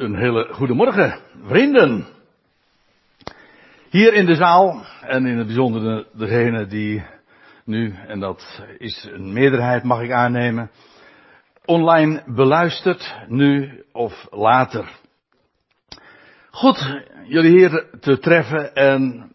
[0.00, 2.06] Een hele goede morgen, vrienden.
[3.90, 7.04] Hier in de zaal en in het bijzonder degene die
[7.64, 10.70] nu, en dat is een meerderheid mag ik aannemen,
[11.64, 14.98] online beluistert, nu of later.
[16.50, 19.32] Goed, jullie hier te treffen en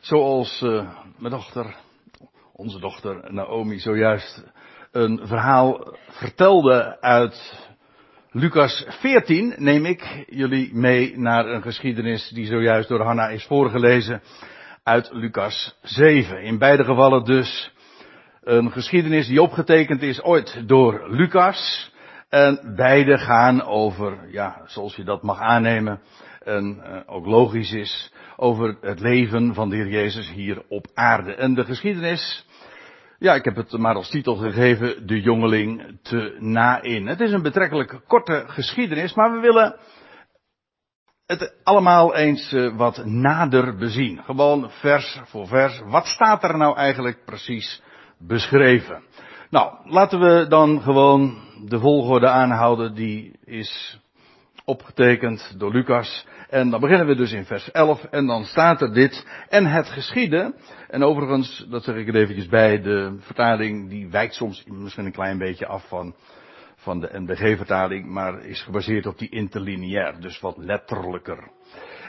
[0.00, 0.88] zoals uh,
[1.18, 1.76] mijn dochter,
[2.52, 4.44] onze dochter Naomi zojuist
[4.90, 7.70] een verhaal vertelde uit
[8.34, 14.22] Lucas 14 neem ik jullie mee naar een geschiedenis die zojuist door Hanna is voorgelezen
[14.82, 16.42] uit Lucas 7.
[16.42, 17.72] In beide gevallen dus
[18.42, 21.92] een geschiedenis die opgetekend is ooit door Lucas.
[22.28, 26.00] En beide gaan over, ja, zoals je dat mag aannemen,
[26.44, 31.34] en uh, ook logisch is, over het leven van de Heer Jezus hier op aarde.
[31.34, 32.46] En de geschiedenis
[33.22, 37.06] ja, ik heb het maar als titel gegeven, de jongeling te na-in.
[37.06, 39.76] Het is een betrekkelijk korte geschiedenis, maar we willen
[41.26, 44.22] het allemaal eens uh, wat nader bezien.
[44.24, 45.80] Gewoon vers voor vers.
[45.84, 47.82] Wat staat er nou eigenlijk precies
[48.18, 49.02] beschreven?
[49.50, 54.00] Nou, laten we dan gewoon de volgorde aanhouden die is
[54.64, 56.26] opgetekend door Lucas.
[56.48, 59.26] En dan beginnen we dus in vers 11 en dan staat er dit.
[59.48, 60.54] En het geschiedde.
[60.88, 65.12] En overigens, dat zeg ik er eventjes bij, de vertaling die wijkt soms misschien een
[65.12, 66.14] klein beetje af van,
[66.76, 71.50] van de NBG-vertaling, maar is gebaseerd op die interlineair, dus wat letterlijker.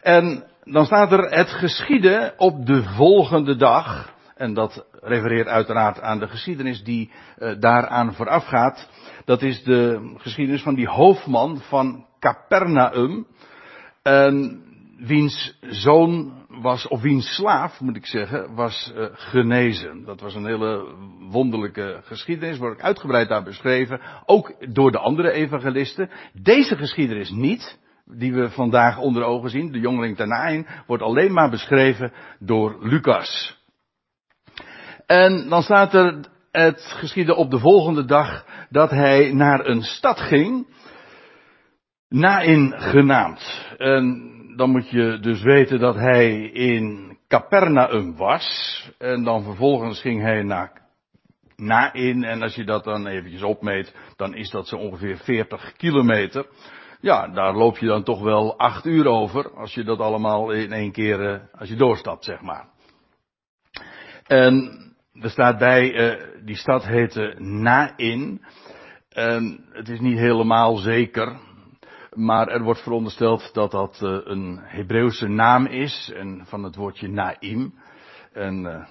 [0.01, 4.11] En dan staat er het geschiedde op de volgende dag.
[4.35, 8.89] En dat refereert uiteraard aan de geschiedenis die uh, daaraan voorafgaat.
[9.25, 13.27] Dat is de geschiedenis van die hoofdman van Capernaum.
[14.02, 14.63] En
[14.97, 20.05] wiens zoon was, of wiens slaaf moet ik zeggen, was uh, genezen.
[20.05, 20.95] Dat was een hele
[21.31, 24.01] wonderlijke geschiedenis, wordt uitgebreid daar beschreven.
[24.25, 26.09] Ook door de andere evangelisten.
[26.33, 31.49] Deze geschiedenis niet, die we vandaag onder ogen zien, de jongeling Tanaïn, wordt alleen maar
[31.49, 33.61] beschreven door Lucas.
[35.05, 40.19] En dan staat er het geschiedde op de volgende dag dat hij naar een stad
[40.19, 40.67] ging,
[42.13, 43.75] Nain genaamd.
[43.78, 48.90] En dan moet je dus weten dat hij in Capernaum was.
[48.97, 50.72] En dan vervolgens ging hij naar
[51.56, 52.23] Nain.
[52.23, 56.46] En als je dat dan eventjes opmeet, dan is dat zo ongeveer 40 kilometer.
[57.02, 59.52] Ja, daar loop je dan toch wel acht uur over.
[59.52, 62.66] Als je dat allemaal in één keer, eh, als je doorstapt, zeg maar.
[64.23, 64.79] En
[65.22, 68.41] er staat bij, uh, die stad heette Nain.
[69.09, 71.52] En het is niet helemaal zeker.
[72.13, 76.12] Maar er wordt verondersteld dat dat uh, een Hebreeuwse naam is.
[76.16, 77.74] En van het woordje Naim.
[78.34, 78.85] En, uh,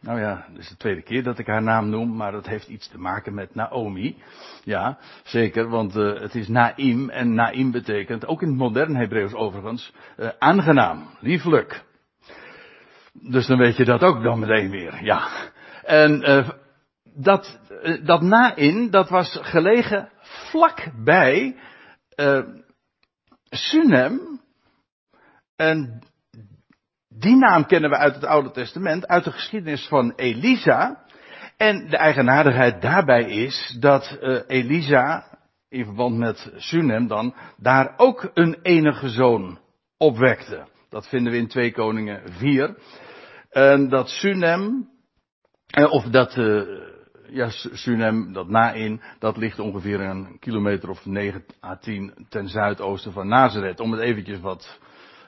[0.00, 2.16] nou ja, het is de tweede keer dat ik haar naam noem.
[2.16, 4.16] Maar dat heeft iets te maken met Naomi.
[4.64, 5.68] Ja, zeker.
[5.68, 7.10] Want uh, het is Naim.
[7.10, 9.92] En Naim betekent, ook in het modern Hebreeuws overigens,
[10.38, 11.84] aangenaam, lieflijk.
[13.12, 15.04] Dus dan weet je dat ook dan meteen weer.
[15.04, 15.28] Ja.
[15.84, 16.20] En
[17.14, 17.60] dat,
[18.04, 21.56] dat Nain, dat was gelegen vlakbij
[22.20, 22.42] uh,
[23.50, 24.40] Sunem,
[25.56, 26.02] en
[27.08, 31.04] die naam kennen we uit het Oude Testament, uit de geschiedenis van Elisa.
[31.56, 35.38] En de eigenaardigheid daarbij is dat uh, Elisa,
[35.68, 39.58] in verband met Sunem dan, daar ook een enige zoon
[39.96, 40.68] opwekte.
[40.88, 42.76] Dat vinden we in 2 Koningen 4.
[43.50, 44.90] En dat Sunem,
[45.78, 46.89] uh, of dat uh,
[47.32, 53.12] ja, Sunem, dat Nain, dat ligt ongeveer een kilometer of 9 à 10 ten zuidoosten
[53.12, 53.80] van Nazareth.
[53.80, 54.78] Om het eventjes wat,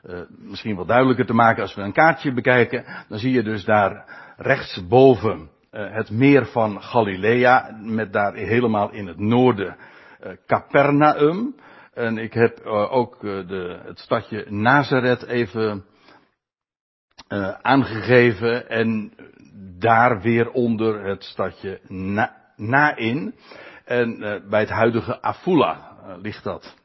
[0.06, 3.64] uh, misschien wat duidelijker te maken als we een kaartje bekijken, dan zie je dus
[3.64, 4.04] daar
[4.36, 9.76] rechtsboven uh, het meer van Galilea, met daar helemaal in het noorden
[10.24, 11.54] uh, Capernaum.
[11.94, 15.84] En ik heb ook de, het stadje Nazareth even
[17.62, 19.12] aangegeven en
[19.78, 23.34] daar weer onder het stadje Na, Nain.
[23.84, 26.76] En uh, bij het huidige Afula uh, ligt dat.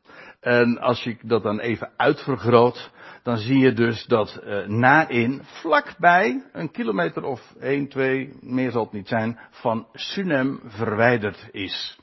[0.41, 2.91] En als je dat dan even uitvergroot,
[3.23, 8.91] dan zie je dus dat Nain vlakbij, een kilometer of 1, 2, meer zal het
[8.91, 11.99] niet zijn, van Sunem verwijderd is.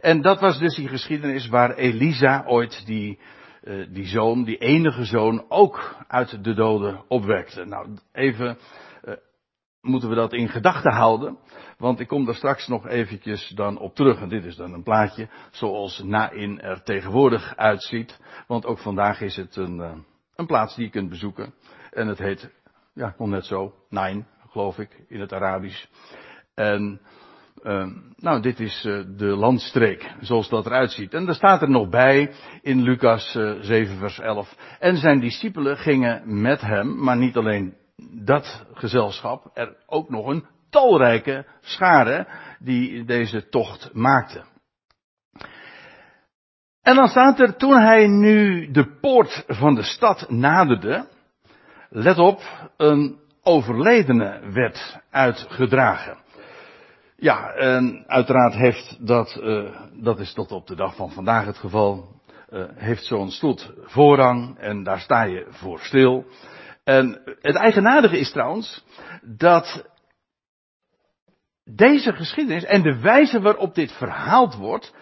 [0.00, 3.18] En dat was dus die geschiedenis waar Elisa ooit die,
[3.92, 7.64] die zoon, die enige zoon, ook uit de doden opwekte.
[7.64, 8.58] Nou, even
[9.84, 11.38] moeten we dat in gedachten houden.
[11.78, 14.20] Want ik kom daar straks nog eventjes dan op terug.
[14.20, 18.20] En dit is dan een plaatje zoals Nain er tegenwoordig uitziet.
[18.46, 19.96] Want ook vandaag is het een, eh,
[20.36, 21.54] een plaats die je kunt bezoeken.
[21.90, 22.50] En het heet,
[22.94, 25.86] ja, nog net zo, Nain, geloof ik, in het Arabisch.
[26.54, 27.00] En
[27.64, 31.14] Uh, nou, dit is uh, de landstreek, zoals dat eruit ziet.
[31.14, 32.32] En daar staat er nog bij
[32.62, 34.56] in Lucas uh, 7, vers 11.
[34.78, 37.74] En zijn discipelen gingen met hem, maar niet alleen
[38.24, 42.26] dat gezelschap, er ook nog een talrijke schare
[42.58, 44.44] die deze tocht maakte.
[46.82, 51.08] En dan staat er, toen hij nu de poort van de stad naderde,
[51.90, 52.40] let op,
[52.76, 56.23] een overledene werd uitgedragen.
[57.24, 61.58] Ja, en uiteraard heeft dat, uh, dat is tot op de dag van vandaag het
[61.58, 62.08] geval,
[62.50, 66.24] uh, heeft zo'n stoet voorrang en daar sta je voor stil.
[66.82, 68.84] En het eigenaardige is trouwens
[69.22, 69.86] dat
[71.64, 74.94] deze geschiedenis en de wijze waarop dit verhaald wordt,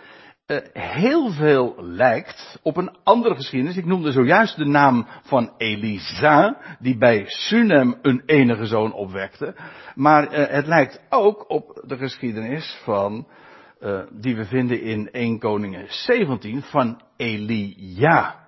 [0.72, 3.76] heel veel lijkt op een andere geschiedenis.
[3.76, 9.54] Ik noemde zojuist de naam van Elisa, die bij Sunem een enige zoon opwekte.
[9.94, 13.26] Maar uh, het lijkt ook op de geschiedenis van,
[13.80, 18.40] uh, die we vinden in 1 Koningen 17 van Elia.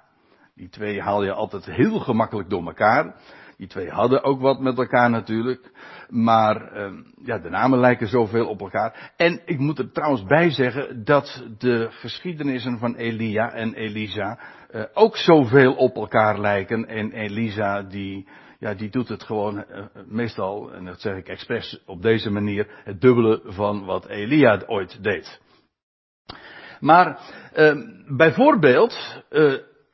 [0.54, 3.14] Die twee haal je altijd heel gemakkelijk door elkaar.
[3.56, 5.70] Die twee hadden ook wat met elkaar natuurlijk.
[6.08, 6.92] Maar uh,
[7.22, 9.12] ja, de namen lijken zoveel op elkaar.
[9.16, 14.38] En ik moet er trouwens bij zeggen dat de geschiedenissen van Elia en Elisa
[14.72, 16.86] uh, ook zoveel op elkaar lijken.
[16.86, 18.28] En Elisa die,
[18.58, 22.66] ja, die doet het gewoon uh, meestal, en dat zeg ik expres op deze manier,
[22.84, 25.42] het dubbele van wat Elia ooit deed.
[26.80, 27.18] Maar
[28.08, 29.22] bijvoorbeeld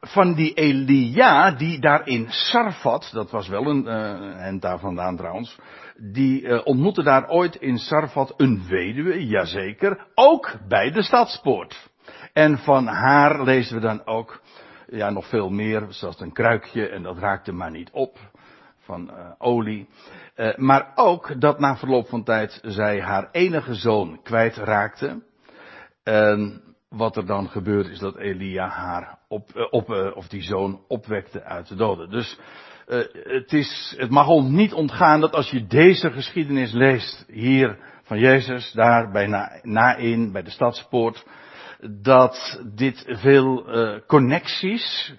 [0.01, 5.17] van die Elia, die daar in Sarfat, dat was wel een, uh, en daar vandaan
[5.17, 5.59] trouwens,
[5.97, 11.91] die uh, ontmoette daar ooit in Sarfat een weduwe, jazeker, ook bij de stadspoort.
[12.33, 14.43] En van haar lezen we dan ook,
[14.87, 18.19] ja nog veel meer, zoals een kruikje en dat raakte maar niet op,
[18.79, 19.89] van uh, olie.
[20.57, 25.23] Maar ook dat na verloop van tijd zij haar enige zoon kwijtraakte.
[26.03, 30.43] En wat er dan gebeurt is dat Elia haar op, uh, op uh, of die
[30.43, 32.11] zoon opwekte uit de doden.
[32.11, 32.39] Dus
[32.89, 37.79] uh, het, is, het mag ons niet ontgaan dat als je deze geschiedenis leest hier
[38.03, 41.27] van Jezus, daar bij na, Nain, bij de stadspoort,
[42.03, 43.65] dat dit veel
[44.07, 45.15] connecties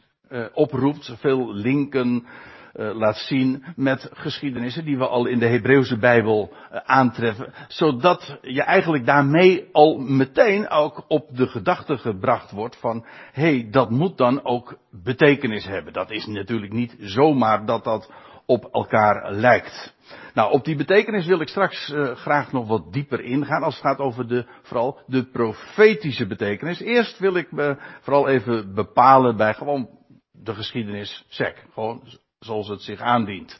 [0.53, 2.27] oproept, veel linken
[2.73, 8.62] laat zien met geschiedenissen die we al in de Hebreeuwse Bijbel uh, aantreffen, zodat je
[8.62, 14.18] eigenlijk daarmee al meteen ook op de gedachte gebracht wordt van, hé, hey, dat moet
[14.18, 15.94] dan ook betekenis hebben.
[15.94, 18.12] Dat is natuurlijk niet zomaar dat dat
[18.45, 19.94] op elkaar lijkt.
[20.33, 23.83] Nou, op die betekenis wil ik straks uh, graag nog wat dieper ingaan als het
[23.83, 26.79] gaat over de, vooral de profetische betekenis.
[26.79, 29.89] Eerst wil ik me vooral even bepalen bij gewoon
[30.31, 31.65] de geschiedenis sec.
[31.73, 32.01] Gewoon
[32.41, 33.59] zoals het zich aandient.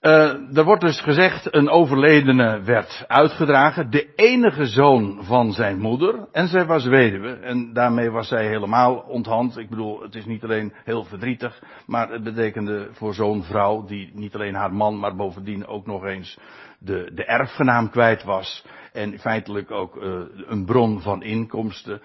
[0.00, 6.28] Uh, er wordt dus gezegd, een overledene werd uitgedragen, de enige zoon van zijn moeder,
[6.32, 9.56] en zij was weduwe, en daarmee was zij helemaal onthand.
[9.56, 14.10] Ik bedoel, het is niet alleen heel verdrietig, maar het betekende voor zo'n vrouw, die
[14.14, 16.38] niet alleen haar man, maar bovendien ook nog eens
[16.78, 22.02] de, de erfgenaam kwijt was, en feitelijk ook uh, een bron van inkomsten,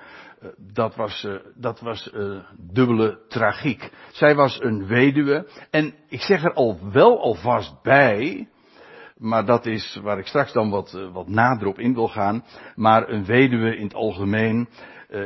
[0.58, 2.12] dat was, uh, dat was
[2.58, 3.92] dubbele tragiek.
[4.12, 8.50] Zij was een weduwe, en ik zeg er al wel alvast bij,
[9.18, 12.44] maar dat is waar ik straks dan wat, wat nader op in wil gaan,
[12.76, 14.70] maar een weduwe in het algemeen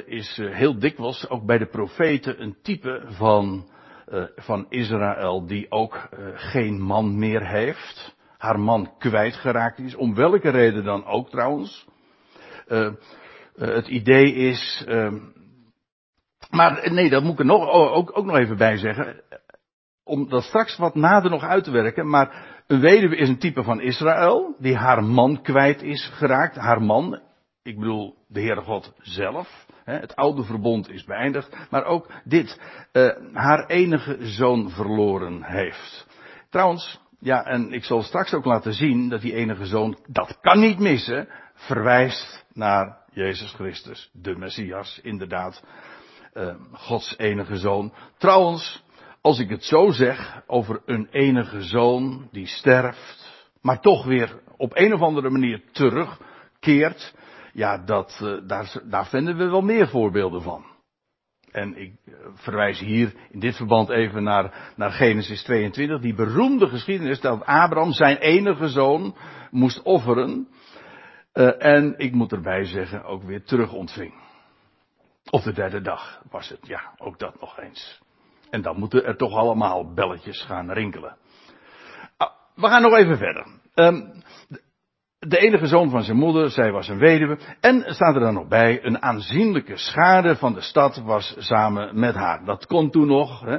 [0.05, 3.69] is heel dikwijls ook bij de profeten een type van,
[4.35, 9.95] van Israël die ook geen man meer heeft haar man kwijtgeraakt is.
[9.95, 11.87] Om welke reden dan ook trouwens.
[13.55, 14.85] Uh, het idee is.
[14.87, 15.13] Uh,
[16.49, 19.21] maar nee, dat moet ik er nog, ook, ook nog even bij zeggen.
[20.03, 22.09] Om dat straks wat nader nog uit te werken.
[22.09, 24.55] Maar een weduwe is een type van Israël.
[24.59, 26.55] Die haar man kwijt is geraakt.
[26.55, 27.21] Haar man.
[27.63, 29.65] Ik bedoel de Heere God zelf.
[29.83, 31.57] Het oude verbond is beëindigd.
[31.69, 32.61] Maar ook dit.
[33.33, 36.07] haar enige zoon verloren heeft.
[36.49, 40.59] Trouwens, ja, en ik zal straks ook laten zien dat die enige zoon, dat kan
[40.59, 45.63] niet missen, verwijst naar Jezus Christus, de Messias, inderdaad,
[46.33, 47.93] uh, Gods enige zoon.
[48.17, 48.83] Trouwens,
[49.21, 54.71] als ik het zo zeg over een enige zoon die sterft, maar toch weer op
[54.75, 57.13] een of andere manier terugkeert,
[57.53, 60.65] ja, dat, uh, daar, daar vinden we wel meer voorbeelden van.
[61.51, 66.67] En ik eh, verwijs hier in dit verband even naar, naar Genesis 22, die beroemde
[66.67, 69.15] geschiedenis dat Abraham zijn enige zoon
[69.51, 70.47] moest offeren.
[71.33, 74.13] Uh, en ik moet erbij zeggen, ook weer terug ontving.
[75.29, 78.01] Op de derde dag was het, ja, ook dat nog eens.
[78.49, 81.17] En dan moeten er toch allemaal belletjes gaan rinkelen.
[82.17, 83.47] Ah, we gaan nog even verder.
[83.73, 84.01] Ehm,
[85.19, 87.37] de enige zoon van zijn moeder, zij was een weduwe.
[87.59, 92.15] En staat er dan nog bij, een aanzienlijke schade van de stad was samen met
[92.15, 92.45] haar.
[92.45, 93.57] Dat kon toen nog, hè,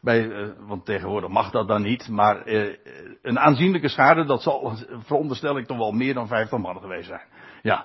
[0.00, 2.74] bij, uh, want tegenwoordig mag dat dan niet, maar uh,
[3.22, 4.72] een aanzienlijke schade, dat zal,
[5.04, 7.26] veronderstel ik toch wel meer dan 50 mannen geweest zijn.
[7.62, 7.84] Ja.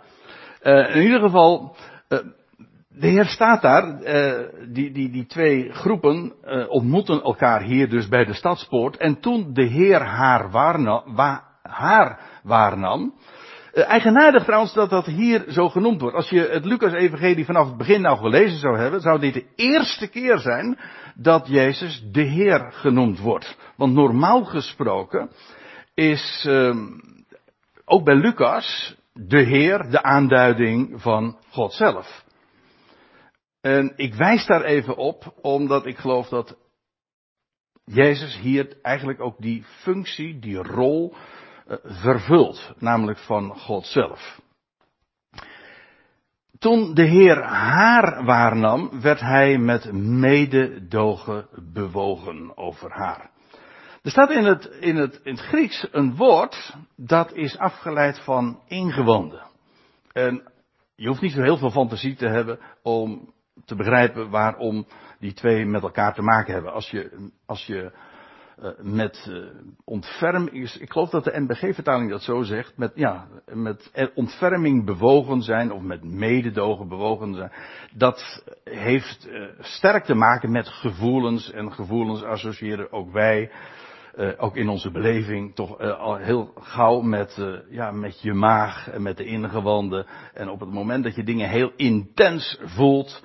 [0.62, 1.76] Uh, in ieder geval,
[2.88, 4.00] de Heer staat daar,
[4.70, 6.34] die, die, die twee groepen
[6.70, 8.98] ontmoeten elkaar hier dus bij de stadspoort.
[8.98, 13.14] En toen de Heer haar waarnam, wa, haar waarnam.
[13.84, 16.16] Eigenaardig trouwens dat dat hier zo genoemd wordt.
[16.16, 20.08] Als je het Lucas-evangelie vanaf het begin nou gelezen zou hebben, zou dit de eerste
[20.08, 20.80] keer zijn
[21.16, 23.58] dat Jezus de Heer genoemd wordt.
[23.76, 25.30] Want normaal gesproken
[25.94, 26.76] is uh,
[27.86, 32.24] ook bij Lucas de Heer de aanduiding van God zelf.
[33.62, 36.58] En ik wijs daar even op, omdat ik geloof dat
[37.86, 41.14] Jezus hier eigenlijk ook die functie, die rol
[41.68, 44.40] eh, vervult, namelijk van God zelf.
[46.66, 53.30] Toen de Heer haar waarnam, werd hij met mededogen bewogen over haar.
[54.02, 58.60] Er staat in het, in het, in het Grieks een woord dat is afgeleid van
[58.68, 59.42] ingewanden.
[60.12, 60.52] En
[60.96, 63.34] je hoeft niet zo heel veel fantasie te hebben om
[63.66, 64.88] te begrijpen waarom
[65.20, 66.74] die twee met elkaar te maken hebben.
[66.74, 67.92] Als je, als je
[68.62, 69.46] uh, met uh,
[69.84, 75.72] ontferming, ik geloof dat de NBG-vertaling dat zo zegt, met, ja, met ontferming bewogen zijn
[75.72, 77.52] of met mededogen bewogen zijn.
[77.94, 83.52] Dat heeft uh, sterk te maken met gevoelens en gevoelens associëren ook wij,
[84.38, 89.18] ook in onze beleving, toch al heel gauw met, ja, met je maag en met
[89.18, 90.06] de ingewanden.
[90.34, 93.24] En op het moment dat je dingen heel intens voelt,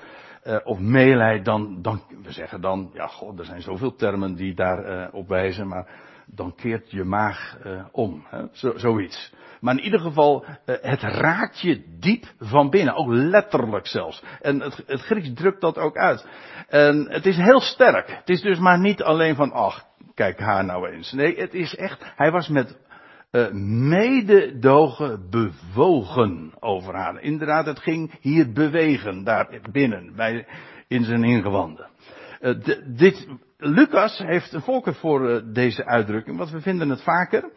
[0.50, 4.54] uh, of meeleid, dan, dan, we zeggen dan, ja god, er zijn zoveel termen die
[4.54, 5.88] daarop uh, op wijzen, maar
[6.26, 8.42] dan keert je maag uh, om, hè?
[8.52, 9.32] Zo, zoiets.
[9.60, 14.22] Maar in ieder geval, het raakt je diep van binnen, ook letterlijk zelfs.
[14.40, 16.26] En het, het Grieks drukt dat ook uit.
[16.68, 18.10] En het is heel sterk.
[18.10, 21.12] Het is dus maar niet alleen van, ach, kijk haar nou eens.
[21.12, 22.78] Nee, het is echt, hij was met
[23.30, 23.50] uh,
[23.88, 27.22] mededogen bewogen over haar.
[27.22, 30.46] Inderdaad, het ging hier bewegen, daar binnen, bij,
[30.88, 31.88] in zijn ingewanden.
[32.40, 32.54] Uh,
[32.96, 37.50] dit, Lucas heeft een voorkeur voor uh, deze uitdrukking, want we vinden het vaker.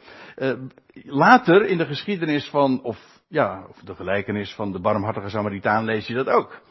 [0.93, 6.07] later in de geschiedenis van, of ja, of de gelijkenis van de barmhartige Samaritaan lees
[6.07, 6.61] je dat ook.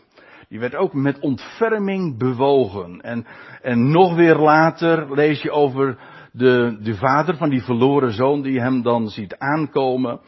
[0.48, 3.00] Die werd ook met ontferming bewogen.
[3.00, 3.26] En,
[3.62, 5.98] en nog weer later lees je over
[6.32, 10.20] de, de vader van die verloren zoon die hem dan ziet aankomen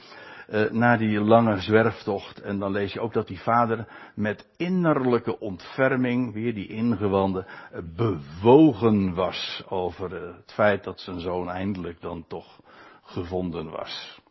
[0.49, 2.41] uh, na die lange zwerftocht.
[2.41, 7.79] En dan lees je ook dat die vader met innerlijke ontferming, weer die ingewanden, uh,
[7.97, 12.61] bewogen was over uh, het feit dat zijn zoon eindelijk dan toch
[13.03, 14.23] gevonden was.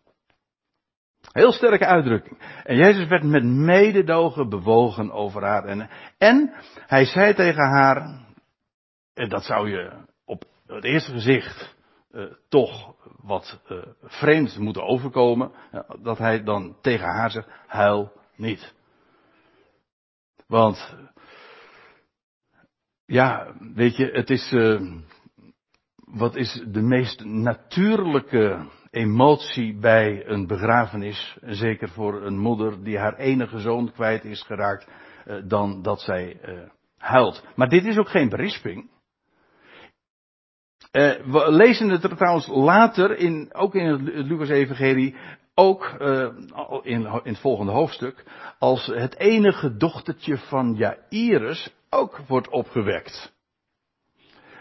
[1.31, 2.37] Heel sterke uitdrukking.
[2.63, 5.65] En Jezus werd met mededogen bewogen over haar.
[5.65, 6.53] En, en
[6.87, 8.25] hij zei tegen haar,
[9.13, 9.91] en dat zou je
[10.75, 11.75] het eerste gezicht
[12.11, 15.51] uh, toch wat uh, vreemd moeten overkomen.
[16.01, 18.73] dat hij dan tegen haar zegt, huil niet.
[20.47, 20.95] Want,
[23.05, 24.55] ja, weet je, het is,
[25.95, 33.15] wat is de meest natuurlijke emotie bij een begrafenis, zeker voor een moeder die haar
[33.15, 34.87] enige zoon kwijt is geraakt,
[35.47, 36.39] dan dat zij
[36.97, 37.43] huilt.
[37.55, 38.89] Maar dit is ook geen berisping.
[40.93, 45.15] Uh, we lezen het er trouwens later, in, ook in het Lucas-evangelie,
[45.55, 46.19] ook uh,
[46.81, 48.23] in, in, het volgende hoofdstuk,
[48.59, 53.33] als het enige dochtertje van Jairus ook wordt opgewekt.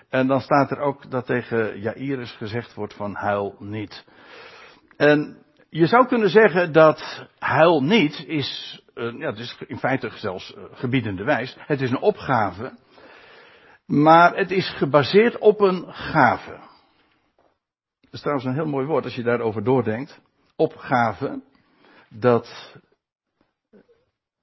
[0.08, 4.04] En dan staat er ook dat tegen Jairus gezegd wordt van huil niet.
[4.96, 5.36] En
[5.70, 11.24] je zou kunnen zeggen dat huil niet is, ja, het is in feite zelfs gebiedende
[11.24, 12.72] wijs, het is een opgave
[13.92, 16.61] maar het is gebaseerd op een gave.
[18.00, 20.20] Dat is trouwens een heel mooi woord als je daarover doordenkt.
[20.56, 21.42] Opgave,
[22.08, 22.76] dat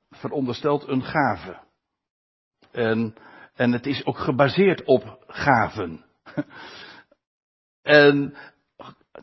[0.10, 1.60] veronderstelt een gave.
[2.72, 3.16] En,
[3.56, 6.06] en het is ook gebaseerd op gaven.
[7.82, 8.36] en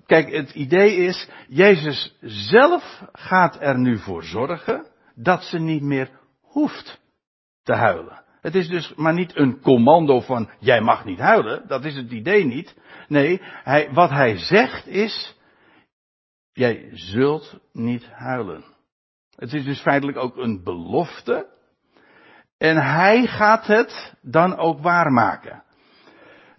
[0.06, 6.10] kijk, het idee is, Jezus zelf gaat er nu voor zorgen dat ze niet meer
[6.40, 7.00] hoeft
[7.62, 8.24] te huilen.
[8.46, 11.68] Het is dus maar niet een commando van jij mag niet huilen.
[11.68, 12.76] Dat is het idee niet.
[13.08, 15.36] Nee, hij, wat hij zegt is,
[16.52, 18.64] jij zult niet huilen.
[19.34, 21.46] Het is dus feitelijk ook een belofte.
[22.58, 25.62] En hij gaat het dan ook waarmaken.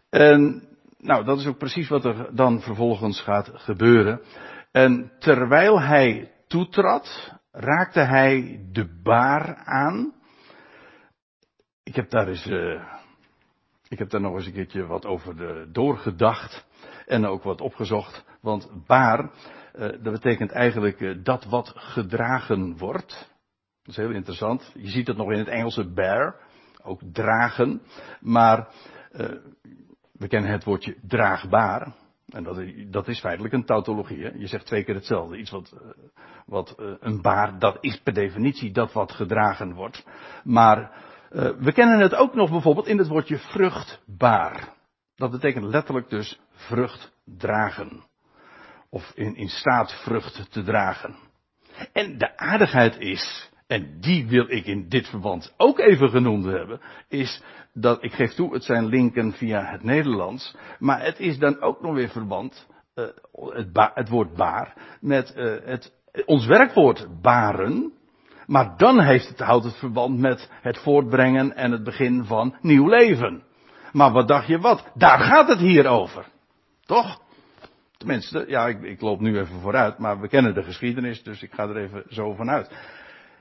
[0.10, 0.67] En
[0.98, 4.22] nou, dat is ook precies wat er dan vervolgens gaat gebeuren.
[4.72, 10.15] En terwijl hij toetrad, raakte hij de baar aan.
[11.98, 12.82] Ik heb daar eens, uh,
[13.88, 16.66] ik heb daar nog eens een keertje wat over de, doorgedacht
[17.06, 18.25] en ook wat opgezocht.
[18.42, 19.32] Want baar, uh,
[19.80, 23.32] dat betekent eigenlijk uh, dat wat gedragen wordt.
[23.84, 24.72] Dat is heel interessant.
[24.75, 26.36] Je ziet het nog in het Engelse bear,
[26.84, 27.82] ook dragen.
[28.20, 28.68] Maar
[30.12, 31.96] we kennen het woordje draagbaar.
[32.27, 34.24] En dat, dat is feitelijk een tautologie.
[34.24, 34.30] Hè?
[34.36, 35.38] Je zegt twee keer hetzelfde.
[35.38, 35.89] Iets wat, eh,
[36.46, 40.06] wat eh, een baar, dat is per definitie dat wat gedragen wordt.
[40.44, 44.75] Maar uh, we kennen het ook nog bijvoorbeeld in het woordje vruchtbaar.
[45.15, 48.03] Dat betekent letterlijk dus vrucht dragen.
[48.89, 51.15] Of in, in staat vrucht te dragen.
[51.93, 56.81] En de aardigheid is, en die wil ik in dit verband ook even genoemd hebben,
[57.07, 57.41] is
[57.74, 61.81] dat, ik geef toe, het zijn linken via het Nederlands, maar het is dan ook
[61.81, 65.93] nog weer verband, uh, het, het, woord baar, met uh, het,
[66.25, 67.93] ons werkwoord baren,
[68.48, 72.88] maar dan heeft het, houdt het verband met het voortbrengen en het begin van nieuw
[72.88, 73.44] leven.
[73.92, 74.92] Maar wat dacht je wat?
[74.94, 76.25] Daar gaat het hier over.
[76.86, 77.22] Toch?
[77.98, 81.54] Tenminste, ja, ik, ik loop nu even vooruit, maar we kennen de geschiedenis, dus ik
[81.54, 82.70] ga er even zo vanuit.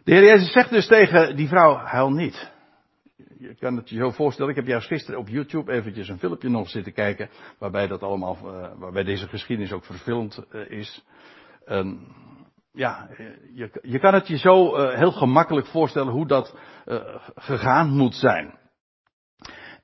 [0.05, 2.53] De Heer Jezus zegt dus tegen die vrouw, huil niet.
[3.39, 6.49] Je kan het je zo voorstellen, ik heb juist gisteren op YouTube eventjes een filmpje
[6.49, 11.05] nog zitten kijken, waarbij dat allemaal, uh, waarbij deze geschiedenis ook verfilmd uh, is.
[11.69, 12.01] Um,
[12.76, 13.09] ja,
[13.54, 16.54] je, je, kan het je zo uh, heel gemakkelijk voorstellen hoe dat
[17.35, 18.59] gegaan moet zijn.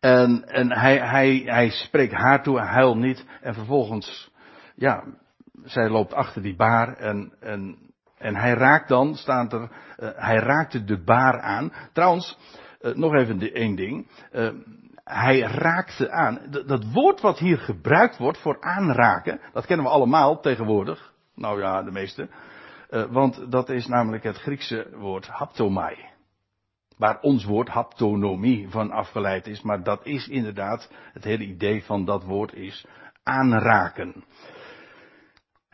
[0.01, 4.31] En, en hij, hij, hij spreekt haar toe, huil niet, en vervolgens,
[4.75, 5.05] ja,
[5.65, 9.69] zij loopt achter die baar en, en en hij raakt dan, staat er,
[10.17, 11.73] hij raakte de baar aan.
[11.93, 12.39] Trouwens,
[12.81, 14.09] nog even één ding.
[15.05, 16.41] Hij raakte aan.
[16.67, 21.13] Dat woord wat hier gebruikt wordt voor aanraken, dat kennen we allemaal tegenwoordig.
[21.35, 22.29] Nou ja, de meeste.
[23.11, 25.97] Want dat is namelijk het Griekse woord haptomai.
[26.97, 29.63] Waar ons woord haptonomie van afgeleid is.
[29.63, 32.87] Maar dat is inderdaad, het hele idee van dat woord is
[33.23, 34.25] aanraken.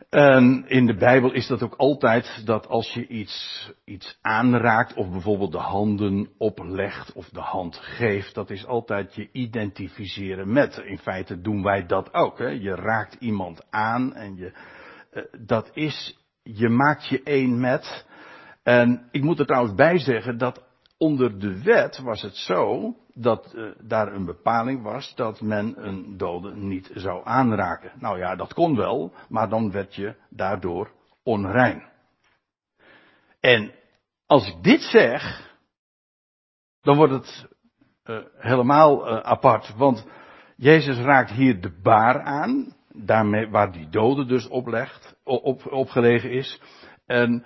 [0.09, 5.09] En in de Bijbel is dat ook altijd dat als je iets, iets aanraakt of
[5.09, 10.77] bijvoorbeeld de handen oplegt of de hand geeft, dat is altijd je identificeren met.
[10.77, 12.37] In feite doen wij dat ook.
[12.37, 12.47] Hè?
[12.47, 14.51] Je raakt iemand aan en je,
[15.13, 18.05] uh, dat is, je maakt je één met.
[18.63, 20.63] En ik moet er trouwens bij zeggen dat
[20.97, 26.17] onder de wet was het zo dat uh, daar een bepaling was dat men een
[26.17, 27.91] dode niet zou aanraken.
[27.99, 30.91] Nou ja, dat kon wel, maar dan werd je daardoor
[31.23, 31.83] onrein.
[33.39, 33.73] En
[34.25, 35.47] als ik dit zeg,
[36.81, 37.47] dan wordt het
[38.05, 40.07] uh, helemaal uh, apart, want
[40.55, 42.75] Jezus raakt hier de baar aan,
[43.05, 46.61] daarmee waar die dode dus oplegt, op, opgelegen is.
[47.05, 47.45] En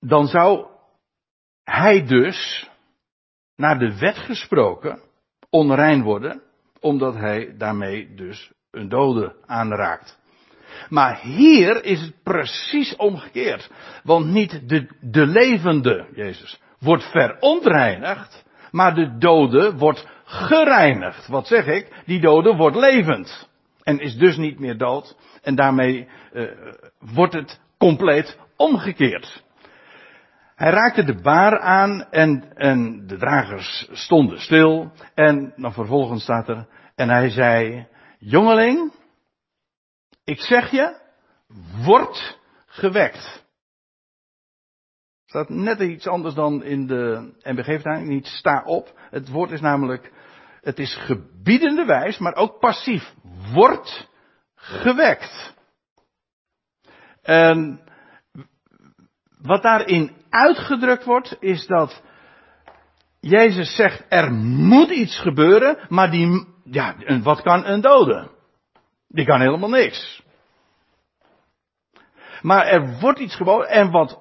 [0.00, 0.66] dan zou
[1.64, 2.70] hij dus
[3.56, 5.00] naar de wet gesproken
[5.50, 6.42] onrein worden,
[6.80, 10.20] omdat hij daarmee dus een dode aanraakt.
[10.88, 13.70] Maar hier is het precies omgekeerd.
[14.02, 21.26] Want niet de, de levende, Jezus, wordt verontreinigd, maar de dode wordt gereinigd.
[21.28, 22.02] Wat zeg ik?
[22.06, 23.50] Die dode wordt levend.
[23.82, 25.16] En is dus niet meer dood.
[25.42, 26.50] En daarmee uh,
[26.98, 29.44] wordt het compleet omgekeerd.
[30.54, 34.92] Hij raakte de baar aan en, en de dragers stonden stil.
[35.14, 37.86] En dan vervolgens staat er, en hij zei,
[38.18, 38.92] jongeling,
[40.24, 41.00] ik zeg je,
[41.84, 43.44] word gewekt.
[45.26, 48.98] Staat net iets anders dan in de NBG-vertaling, niet sta op.
[49.10, 50.12] Het woord is namelijk,
[50.62, 53.14] het is gebiedende wijs, maar ook passief.
[53.52, 54.08] Word
[54.54, 55.54] gewekt.
[57.22, 57.80] En
[59.38, 62.02] wat daarin uitgedrukt wordt, is dat
[63.20, 68.30] Jezus zegt, er moet iets gebeuren, maar die, ja, wat kan een dode?
[69.08, 70.22] Die kan helemaal niks.
[72.40, 74.20] Maar er wordt iets geboden en wat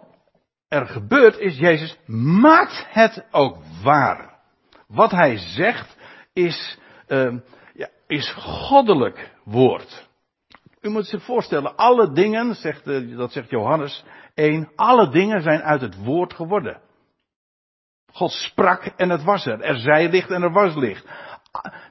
[0.67, 4.39] er gebeurt is, Jezus maakt het ook waar.
[4.87, 5.97] Wat hij zegt
[6.33, 7.37] is, uh,
[7.73, 10.09] ja, is goddelijk woord.
[10.81, 15.61] U moet zich voorstellen, alle dingen, zegt, uh, dat zegt Johannes 1, alle dingen zijn
[15.61, 16.81] uit het woord geworden.
[18.11, 19.61] God sprak en het was er.
[19.61, 21.05] Er zij licht en er was licht.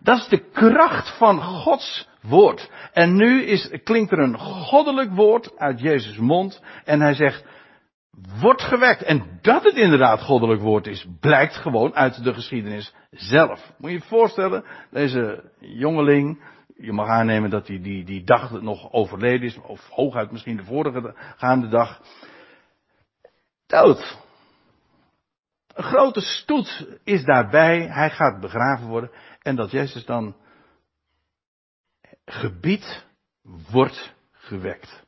[0.00, 2.70] Dat is de kracht van Gods woord.
[2.92, 6.62] En nu is, klinkt er een goddelijk woord uit Jezus' mond.
[6.84, 7.44] En hij zegt,
[8.40, 9.02] wordt gewekt.
[9.02, 13.72] En dat het inderdaad goddelijk woord is, blijkt gewoon uit de geschiedenis zelf.
[13.78, 16.42] Moet je je voorstellen, deze jongeling,
[16.76, 20.64] je mag aannemen dat hij die, die dag nog overleden is, of hooguit misschien de
[20.64, 22.00] vorige gaande dag.
[23.66, 24.18] Dood.
[25.74, 29.10] Een grote stoet is daarbij, hij gaat begraven worden,
[29.42, 30.36] en dat Jezus dan
[32.24, 33.06] gebied
[33.70, 35.06] wordt gewekt.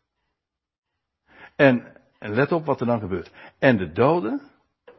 [1.56, 3.30] En, en let op wat er dan gebeurt.
[3.58, 4.40] En de dode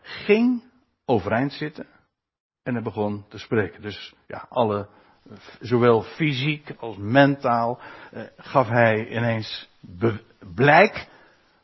[0.01, 0.63] ging
[1.05, 1.87] overeind zitten
[2.63, 3.81] en hij begon te spreken.
[3.81, 4.87] Dus ja, alle,
[5.59, 7.79] zowel fysiek als mentaal,
[8.11, 9.69] eh, gaf hij ineens
[10.55, 11.07] blijk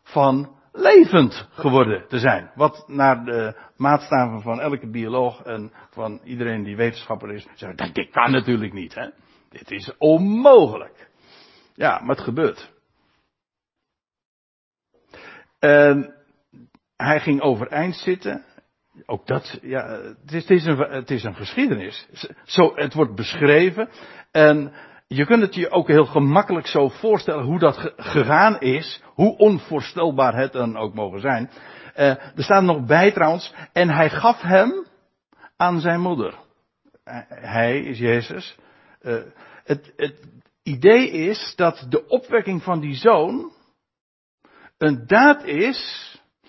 [0.04, 2.52] van levend geworden te zijn.
[2.56, 8.10] Wat naar de maatstaven van elke bioloog en van iedereen die wetenschapper is, zegt, dit
[8.10, 9.10] kan natuurlijk niet, hè.
[9.50, 11.10] Dit is onmogelijk.
[11.76, 12.79] Ja, maar het gebeurt.
[15.60, 16.13] En
[16.98, 18.43] hij ging overeind zitten.
[19.06, 19.88] Ook dat, ja,
[20.26, 22.08] het is, het is, een, het is een geschiedenis.
[22.43, 23.89] Zo, het wordt beschreven.
[24.32, 24.74] En
[25.08, 29.02] je kunt het je ook heel gemakkelijk zo voorstellen hoe dat gegaan is.
[29.06, 31.50] Hoe onvoorstelbaar het dan ook mogen zijn.
[31.98, 33.54] Uh, er staat nog bij trouwens.
[33.74, 34.86] En hij gaf hem
[35.58, 36.34] aan zijn moeder.
[36.34, 38.58] Uh, hij is Jezus.
[39.02, 39.22] Uh,
[39.63, 40.28] het, het
[40.63, 43.52] idee is dat de opwekking van die zoon
[44.80, 46.08] een daad is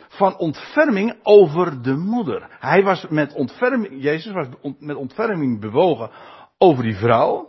[0.08, 2.46] van ontferming over de moeder.
[2.58, 4.46] Hij was met ontferming, Jezus was
[4.78, 6.10] met ontferming bewogen
[6.58, 7.48] over die vrouw.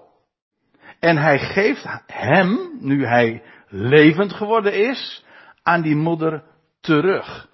[1.00, 5.26] En hij geeft hem, nu hij levend geworden is,
[5.63, 6.44] aan die moeder
[6.80, 7.50] terug.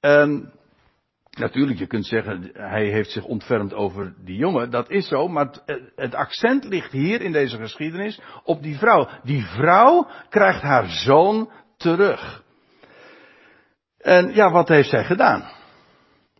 [0.00, 0.52] En
[1.30, 4.70] natuurlijk, je kunt zeggen, hij heeft zich ontfermd over die jongen.
[4.70, 5.48] Dat is zo, maar
[5.94, 9.08] het accent ligt hier in deze geschiedenis op die vrouw.
[9.22, 12.44] Die vrouw krijgt haar zoon terug.
[14.06, 15.44] En ja, wat heeft zij gedaan?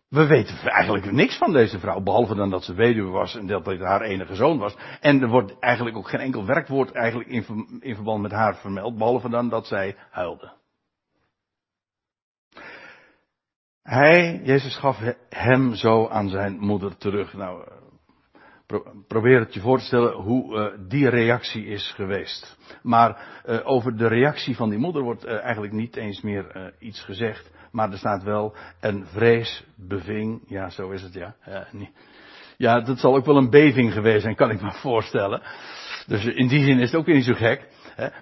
[0.09, 3.65] We weten eigenlijk niks van deze vrouw, behalve dan dat ze weduwe was en dat
[3.65, 4.77] dit haar enige zoon was.
[5.01, 7.29] En er wordt eigenlijk ook geen enkel werkwoord eigenlijk
[7.81, 10.53] in, verband met haar vermeld, behalve dan dat zij huilde.
[13.83, 14.99] Hij, Jezus gaf
[15.29, 17.33] hem zo aan zijn moeder terug.
[17.33, 17.69] Nou,
[19.09, 22.57] probeer het je voor te stellen hoe uh, die reactie is geweest.
[22.83, 27.55] Maar uh, over de reactie van die moeder wordt eigenlijk niet eens meer iets gezegd.
[27.77, 30.43] Maar er staat wel een vrees beving.
[30.47, 31.37] Ja, zo is het ja.
[32.57, 35.43] Ja, dat zal ook wel een beving geweest zijn, kan ik me voorstellen.
[36.07, 37.69] Dus in die zin is het ook weer niet zo gek.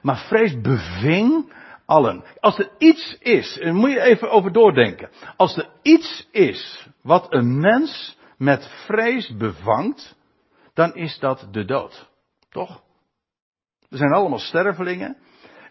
[0.03, 1.53] Maar vrees beving
[1.87, 2.25] allen.
[2.41, 5.11] Als er iets is, en moet je even over doordenken.
[5.37, 10.17] Als er iets is wat een mens met vrees bevangt,
[10.73, 12.11] dan is dat de dood.
[12.51, 12.83] Toch?
[13.89, 15.17] We zijn allemaal stervelingen.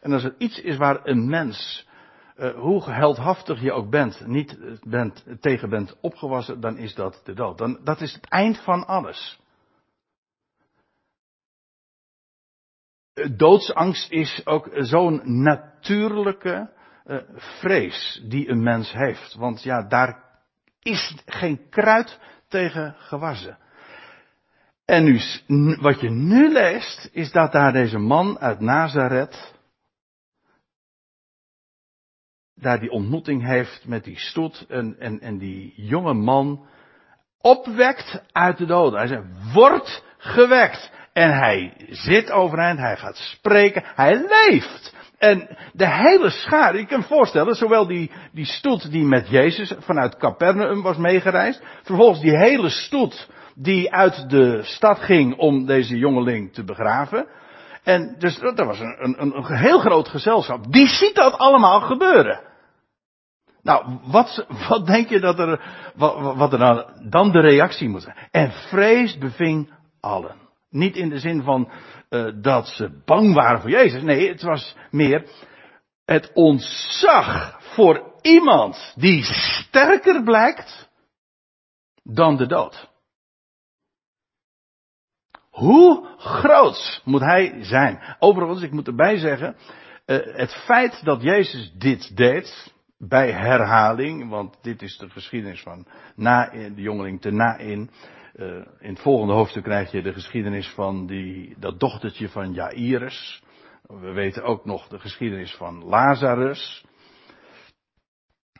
[0.01, 1.87] En als er iets is waar een mens,
[2.37, 7.33] uh, hoe heldhaftig je ook bent, niet bent, tegen bent opgewassen, dan is dat de
[7.33, 7.57] dood.
[7.57, 9.39] Dan, dat is het eind van alles.
[13.35, 16.69] Doodsangst is ook zo'n natuurlijke
[17.35, 19.35] vrees die een mens heeft.
[19.35, 20.23] Want ja, daar
[20.79, 23.57] is geen kruid tegen gewassen.
[24.85, 25.19] En nu,
[25.79, 29.53] wat je nu leest, is dat daar deze man uit Nazareth,
[32.55, 36.65] daar die ontmoeting heeft met die stoet en, en, en die jonge man,
[37.41, 38.99] opwekt uit de doden.
[38.99, 40.91] Hij zegt, wordt gewekt.
[41.13, 44.95] En hij zit overeind, hij gaat spreken, hij leeft.
[45.17, 50.17] En de hele schaar, je kunt voorstellen, zowel die, die stoet die met Jezus vanuit
[50.17, 56.53] Capernaum was meegereisd, vervolgens die hele stoet die uit de stad ging om deze jongeling
[56.53, 57.27] te begraven.
[57.83, 60.71] En dus dat was een, een, een heel groot gezelschap.
[60.71, 62.41] Die ziet dat allemaal gebeuren.
[63.61, 65.61] Nou, wat, wat denk je dat er,
[65.95, 68.17] wat, wat er dan, dan de reactie moet zijn?
[68.31, 70.35] En vrees beving allen.
[70.69, 71.71] Niet in de zin van
[72.09, 74.01] uh, dat ze bang waren voor Jezus.
[74.01, 75.25] Nee, het was meer
[76.05, 80.89] het ontzag voor iemand die sterker blijkt
[82.03, 82.91] dan de dood.
[85.53, 87.99] Hoe groot moet hij zijn?
[88.19, 89.55] Overigens, ik moet erbij zeggen,
[90.05, 95.85] uh, het feit dat Jezus dit deed, bij herhaling, want dit is de geschiedenis van
[96.15, 97.89] na, de jongeling te na in.
[98.35, 103.43] Uh, in het volgende hoofdstuk krijg je de geschiedenis van die, dat dochtertje van Jairus.
[103.87, 106.85] We weten ook nog de geschiedenis van Lazarus.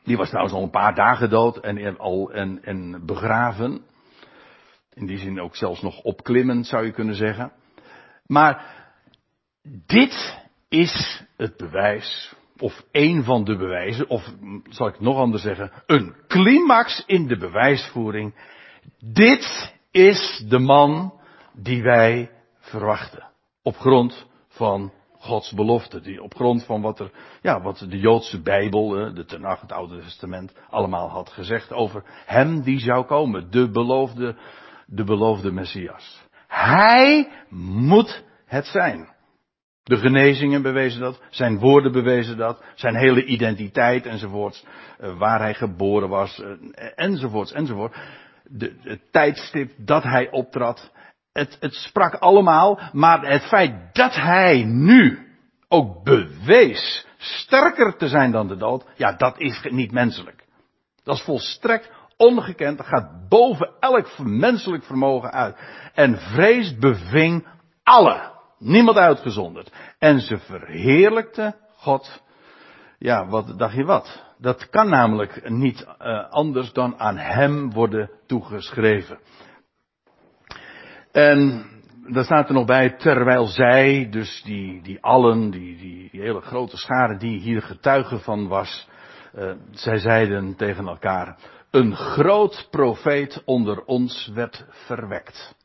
[0.04, 3.86] Die was trouwens al een paar dagen dood en, al, en, en begraven.
[4.94, 7.52] In die zin ook zelfs nog opklimmend zou je kunnen zeggen.
[8.26, 8.84] Maar
[9.86, 14.34] dit is het bewijs, of een van de bewijzen, of
[14.70, 18.36] zal ik nog anders zeggen, een climax in de bewijsvoering.
[19.00, 21.14] Dit is de man
[21.54, 23.28] die wij verwachten.
[23.62, 24.92] Op grond van
[25.24, 26.02] Gods belofte.
[26.02, 30.00] Die op grond van wat er, ja, wat de Joodse Bijbel, de Tenach, het Oude
[30.00, 33.52] Testament, allemaal had gezegd over hem die zou komen.
[33.52, 34.36] De beloofde,
[34.96, 36.22] de beloofde Messias.
[36.48, 39.12] Hij moet het zijn.
[39.84, 44.66] De genezingen bewezen dat, zijn woorden bewezen dat, zijn hele identiteit enzovoorts,
[45.00, 46.52] eh, waar hij geboren was, eh,
[46.96, 47.96] enzovoorts, enzovoort.
[48.44, 50.92] De, het tijdstip dat hij optrad,
[51.34, 55.28] het, het sprak allemaal, maar het feit dat hij nu
[55.68, 60.46] ook bewees sterker te zijn dan de dood, ja, dat is niet menselijk.
[61.04, 61.92] Dat is volstrekt
[62.24, 65.58] ongekend, gaat boven elk menselijk vermogen uit.
[65.94, 67.48] En vrees beving
[67.84, 69.72] alle, niemand uitgezonderd.
[70.00, 72.24] En ze verheerlijkte God.
[72.98, 74.24] Ja, wat dacht je wat?
[74.38, 79.20] Dat kan namelijk niet uh, anders dan aan hem worden toegeschreven.
[81.12, 81.66] En
[82.08, 86.78] daar staat er nog bij, terwijl zij, dus die, die allen, die, die, hele grote
[86.78, 88.88] schare die hier getuigen van was,
[89.36, 91.38] uh, zij zeiden tegen elkaar,
[91.74, 95.56] een groot profeet onder ons werd verwekt.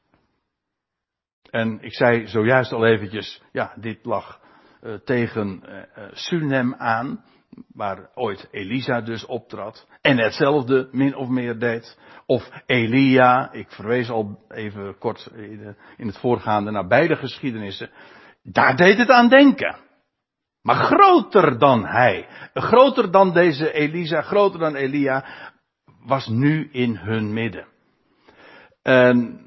[1.50, 4.40] En ik zei zojuist al eventjes, ja, dit lag
[4.82, 7.24] uh, tegen uh, Sunem aan
[7.72, 9.86] waar ooit Elisa dus optrad.
[10.00, 11.98] En hetzelfde min of meer deed.
[12.26, 15.30] Of Elia, ik verwees al even kort
[15.96, 17.90] in het voorgaande naar beide geschiedenissen.
[18.42, 19.76] Daar deed het aan denken.
[20.62, 25.24] Maar groter dan hij, groter dan deze Elisa, groter dan Elia,
[26.04, 27.66] was nu in hun midden.
[28.82, 29.40] En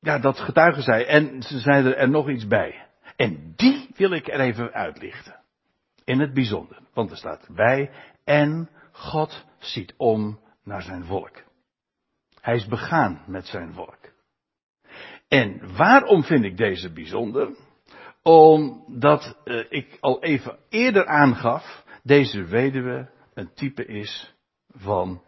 [0.00, 1.06] ja, dat getuigen zij.
[1.06, 2.86] En ze zeiden er nog iets bij.
[3.16, 5.40] En die wil ik er even uitlichten.
[6.04, 6.78] In het bijzonder.
[6.94, 7.90] Want er staat wij
[8.24, 11.42] en God ziet om naar zijn volk.
[12.40, 13.98] Hij is begaan met zijn volk.
[15.28, 17.56] En waarom vind ik deze bijzonder?
[18.22, 24.34] Omdat uh, ik al even eerder aangaf, deze weduwe een type is
[24.80, 25.22] van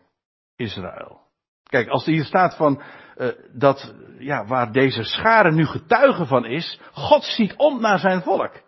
[0.57, 1.21] Israël.
[1.63, 2.83] Kijk, als er hier staat van
[3.17, 8.23] uh, dat, ja, waar deze schare nu getuige van is, God ziet om naar zijn
[8.23, 8.61] volk.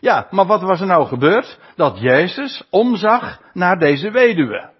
[0.00, 1.58] Ja, maar wat was er nou gebeurd?
[1.76, 4.72] Dat Jezus omzag naar deze weduwe.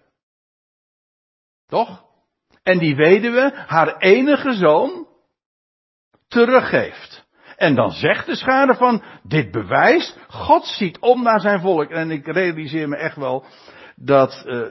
[1.67, 2.05] Toch?
[2.63, 5.07] En die weduwe haar enige zoon
[6.29, 7.29] teruggeeft.
[7.57, 11.91] En dan zegt de schade van, dit bewijst, God ziet om naar zijn volk.
[11.91, 13.45] En ik realiseer me echt wel
[13.97, 14.67] dat uh,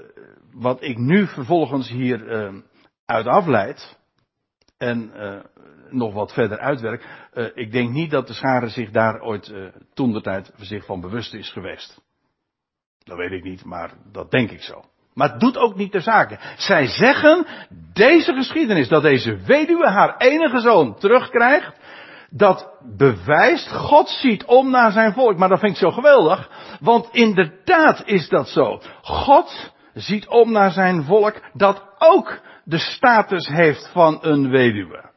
[0.53, 2.61] wat ik nu vervolgens hier uh,
[3.05, 3.97] uit afleid,
[4.79, 5.39] en uh,
[5.89, 7.05] nog wat verder uitwerk.
[7.33, 10.85] Uh, ik denk niet dat de schare zich daar ooit uh, toen de tijd zich
[10.85, 12.01] van bewust is geweest.
[13.03, 14.83] Dat weet ik niet, maar dat denk ik zo.
[15.13, 16.39] Maar het doet ook niet de zaken.
[16.57, 17.45] Zij zeggen,
[17.93, 21.77] deze geschiedenis, dat deze weduwe haar enige zoon terugkrijgt,
[22.29, 25.37] dat bewijst, God ziet om naar zijn volk.
[25.37, 28.81] Maar dat vind ik zo geweldig, want inderdaad is dat zo.
[29.01, 35.11] God ziet om naar zijn volk dat ook de status heeft van een weduwe.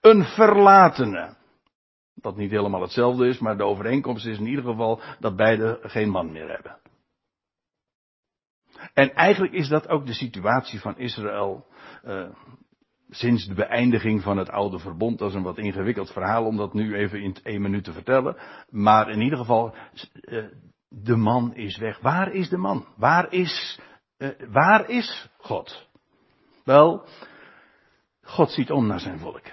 [0.00, 1.36] Een verlatene.
[2.14, 6.08] Wat niet helemaal hetzelfde is, maar de overeenkomst is in ieder geval dat beide geen
[6.08, 6.80] man meer hebben.
[8.94, 11.66] En eigenlijk is dat ook de situatie van Israël
[12.04, 12.28] uh,
[13.08, 15.18] sinds de beëindiging van het oude verbond.
[15.18, 18.36] Dat is een wat ingewikkeld verhaal om dat nu even in één minuut te vertellen.
[18.70, 19.74] Maar in ieder geval,
[20.20, 20.44] uh,
[20.88, 22.00] de man is weg.
[22.00, 22.86] Waar is de man?
[22.96, 23.80] Waar is,
[24.22, 25.88] uh, waar is God?
[26.64, 27.06] Wel,
[28.22, 29.44] God ziet om naar zijn volk.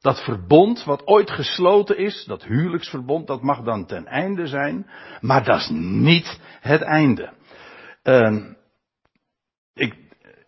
[0.00, 5.44] Dat verbond wat ooit gesloten is, dat huwelijksverbond, dat mag dan ten einde zijn, maar
[5.44, 7.32] dat is niet het einde.
[8.04, 8.44] Uh,
[9.74, 9.94] ik,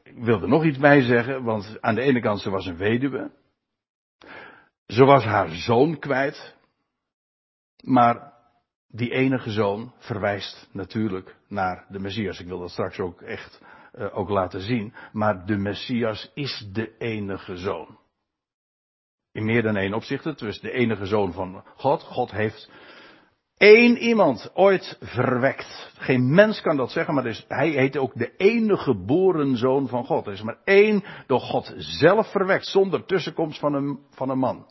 [0.02, 2.76] ik wil er nog iets bij zeggen, want aan de ene kant ze was een
[2.76, 3.30] weduwe.
[4.86, 6.56] Ze was haar zoon kwijt.
[7.82, 8.32] Maar
[8.88, 12.40] die enige zoon verwijst natuurlijk naar de Messias.
[12.40, 13.60] Ik wil dat straks ook echt
[13.94, 14.94] uh, ook laten zien.
[15.12, 17.98] Maar de Messias is de enige zoon.
[19.32, 20.24] In meer dan één opzicht.
[20.24, 22.02] Het is de enige zoon van God.
[22.02, 22.70] God heeft
[23.56, 25.92] één iemand ooit verwekt.
[25.98, 30.04] Geen mens kan dat zeggen, maar dus, hij heet ook de enige geboren zoon van
[30.04, 30.26] God.
[30.26, 34.66] Er is maar één door God zelf verwekt, zonder tussenkomst van een, van een man.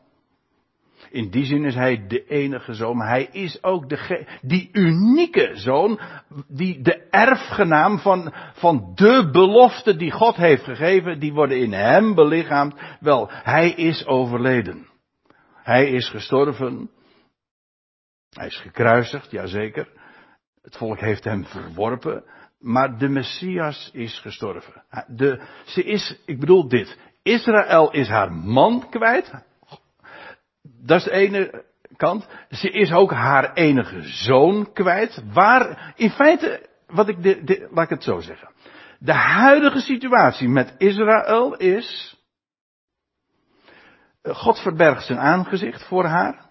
[1.10, 5.52] In die zin is hij de enige zoon, maar hij is ook de, die unieke
[5.54, 6.00] zoon,
[6.48, 12.15] die de erfgenaam van, van de belofte die God heeft gegeven, die worden in hem
[12.15, 12.76] belichaamd.
[13.00, 14.88] Wel, hij is overleden.
[15.63, 16.89] Hij is gestorven.
[18.30, 19.88] Hij is gekruisigd, jazeker.
[20.62, 22.24] Het volk heeft hem verworpen.
[22.60, 24.84] Maar de Messias is gestorven.
[25.08, 26.98] De, ze is, ik bedoel dit.
[27.24, 29.34] Israël is haar man kwijt
[30.86, 32.27] dat is de ene, kant.
[32.49, 35.23] Ze is ook haar enige zoon kwijt.
[35.34, 38.51] Waar, in feite, wat ik de, laat ik het zo zeggen.
[38.99, 42.15] De huidige situatie met Israël is.
[44.23, 46.45] God verbergt zijn aangezicht voor haar.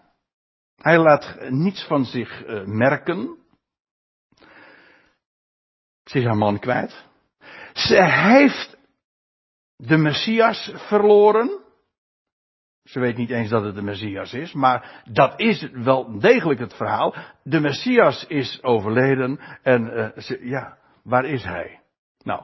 [0.76, 3.38] Hij laat niets van zich uh, merken.
[6.04, 7.04] Ze is haar man kwijt.
[7.72, 8.76] Ze heeft
[9.76, 11.64] de Messias verloren.
[12.86, 16.74] Ze weet niet eens dat het de Messias is, maar dat is wel degelijk het
[16.74, 17.14] verhaal.
[17.42, 21.80] De Messias is overleden en uh, ze, ja, waar is hij?
[22.22, 22.42] Nou,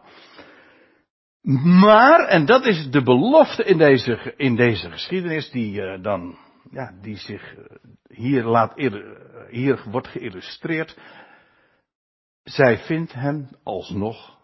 [1.81, 6.38] maar, en dat is de belofte in deze, in deze geschiedenis die uh, dan,
[6.70, 7.64] ja, die zich uh,
[8.09, 8.72] hier laat,
[9.48, 10.98] hier wordt geïllustreerd.
[12.42, 14.38] Zij vindt hem alsnog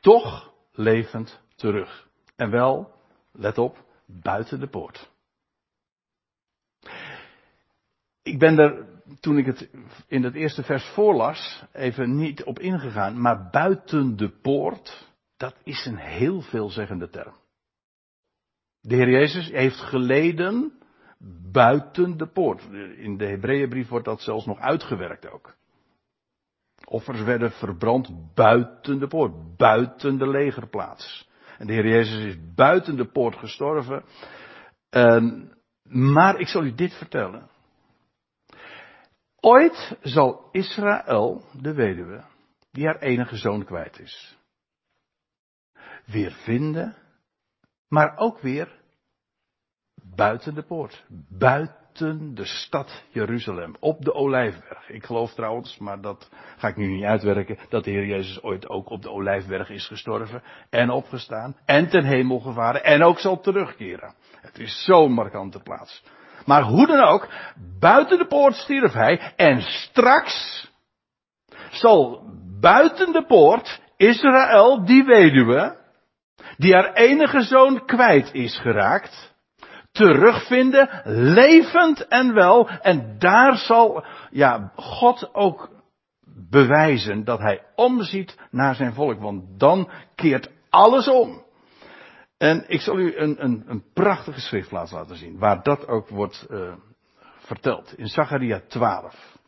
[0.00, 2.08] toch levend terug.
[2.36, 2.92] En wel,
[3.32, 5.10] let op, buiten de poort.
[8.22, 8.86] Ik ben er,
[9.20, 9.70] toen ik het
[10.06, 15.86] in het eerste vers voorlas, even niet op ingegaan, maar buiten de poort, dat is
[15.86, 17.34] een heel veelzeggende term.
[18.80, 20.72] De Heer Jezus heeft geleden
[21.52, 22.62] buiten de poort.
[22.96, 25.54] In de Hebreeënbrief wordt dat zelfs nog uitgewerkt ook.
[26.84, 31.28] Offers werden verbrand buiten de poort, buiten de legerplaats.
[31.58, 34.04] En de Heer Jezus is buiten de poort gestorven.
[34.90, 35.52] En,
[35.82, 37.48] maar ik zal u dit vertellen.
[39.40, 42.24] Ooit zal Israël, de weduwe,
[42.70, 44.38] die haar enige zoon kwijt is,
[46.06, 46.96] weer vinden,
[47.88, 48.80] maar ook weer
[50.02, 54.88] buiten de poort, buiten de stad Jeruzalem, op de Olijfberg.
[54.88, 58.68] Ik geloof trouwens, maar dat ga ik nu niet uitwerken, dat de Heer Jezus ooit
[58.68, 63.40] ook op de Olijfberg is gestorven en opgestaan en ten hemel gevaren en ook zal
[63.40, 64.14] terugkeren.
[64.40, 66.02] Het is zo'n markante plaats.
[66.50, 67.28] Maar hoe dan ook,
[67.78, 70.68] buiten de poort stierf hij en straks
[71.70, 72.22] zal
[72.60, 75.76] buiten de poort Israël, die weduwe,
[76.56, 79.34] die haar enige zoon kwijt is geraakt,
[79.92, 82.68] terugvinden, levend en wel.
[82.68, 85.68] En daar zal, ja, God ook
[86.50, 89.20] bewijzen dat hij omziet naar zijn volk.
[89.20, 91.44] Want dan keert alles om.
[92.40, 96.46] En ik zal u een, een, een prachtige schriftplaats laten zien, waar dat ook wordt
[96.50, 96.72] uh,
[97.38, 97.98] verteld.
[97.98, 99.38] In Zacharia 12.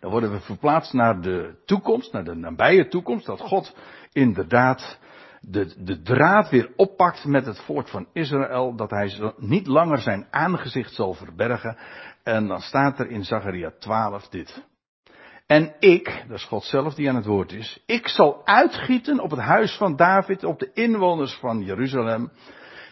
[0.00, 3.76] Dan worden we verplaatst naar de toekomst, naar de nabije toekomst, dat God
[4.12, 4.98] inderdaad
[5.40, 10.26] de, de draad weer oppakt met het volk van Israël, dat hij niet langer zijn
[10.30, 11.76] aangezicht zal verbergen.
[12.22, 14.64] En dan staat er in Zacharia 12 dit.
[15.46, 19.30] En ik, dat is God zelf die aan het woord is, ik zal uitgieten op
[19.30, 22.32] het huis van David, op de inwoners van Jeruzalem,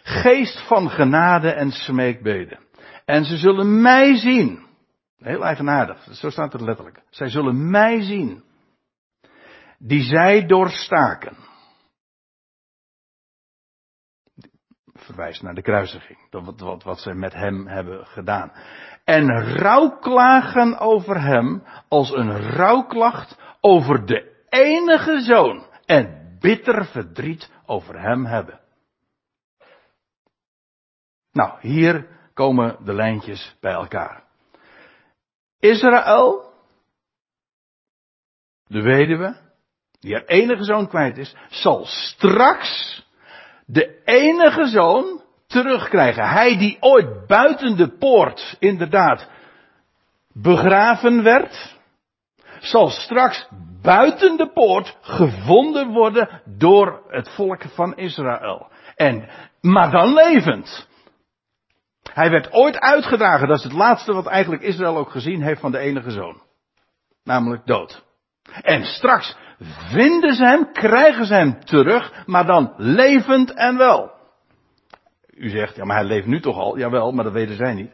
[0.02, 2.58] geest van genade en smeekbeden.
[3.04, 4.66] En ze zullen mij zien.
[5.18, 7.02] Heel eigenaardig, zo staat het letterlijk.
[7.10, 8.44] Zij zullen mij zien.
[9.78, 11.36] Die zij doorstaken.
[14.92, 16.18] Verwijst naar de kruisiging.
[16.30, 18.52] Wat, wat, wat zij met hem hebben gedaan
[19.12, 28.00] en rouwklagen over hem als een rouwklacht over de enige zoon en bitter verdriet over
[28.00, 28.60] hem hebben.
[31.32, 34.24] Nou, hier komen de lijntjes bij elkaar.
[35.58, 36.52] Israël,
[38.66, 39.36] de weduwe,
[40.00, 43.02] die haar enige zoon kwijt is, zal straks
[43.66, 45.21] de enige zoon
[45.52, 46.28] terugkrijgen.
[46.28, 49.28] Hij die ooit buiten de poort inderdaad
[50.32, 51.76] begraven werd,
[52.60, 53.48] zal straks
[53.82, 58.70] buiten de poort gevonden worden door het volk van Israël.
[58.96, 59.28] En,
[59.60, 60.88] maar dan levend.
[62.12, 65.72] Hij werd ooit uitgedragen, dat is het laatste wat eigenlijk Israël ook gezien heeft van
[65.72, 66.42] de enige zoon.
[67.24, 68.04] Namelijk dood.
[68.62, 69.36] En straks
[69.90, 74.21] vinden ze hem, krijgen ze hem terug, maar dan levend en wel.
[75.36, 76.78] U zegt, ja maar hij leeft nu toch al?
[76.78, 77.92] Jawel, maar dat weten zij niet.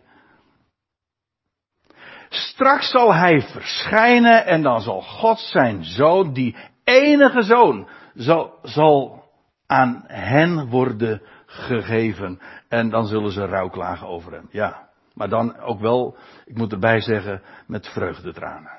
[2.29, 9.25] Straks zal hij verschijnen en dan zal God zijn zoon, die enige zoon, zal, zal
[9.67, 12.41] aan hen worden gegeven.
[12.69, 14.49] En dan zullen ze rouwklagen over hem.
[14.51, 18.79] Ja, maar dan ook wel, ik moet erbij zeggen, met vreugdetranen.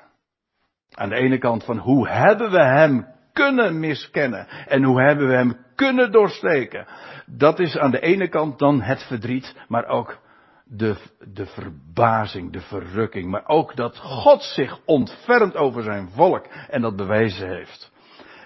[0.94, 5.34] Aan de ene kant van hoe hebben we hem kunnen miskennen en hoe hebben we
[5.34, 5.56] hem
[5.86, 6.86] kunnen doorsteken.
[7.26, 10.18] Dat is aan de ene kant dan het verdriet, maar ook
[10.64, 10.96] de,
[11.32, 16.96] de verbazing, de verrukking, maar ook dat God zich ontfermt over zijn volk en dat
[16.96, 17.92] bewezen heeft.